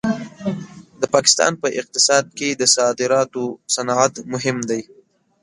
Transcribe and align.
د 1.01 1.03
پاکستان 1.15 1.51
په 1.61 1.67
اقتصاد 1.81 2.25
کې 2.37 2.49
د 2.53 2.63
صادراتو 2.75 3.43
صنعت 3.75 4.13
مهم 4.33 4.57
دی. 4.69 4.81